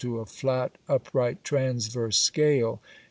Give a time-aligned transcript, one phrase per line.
[0.01, 2.97] 6] to a flat upright transverse scale (fig.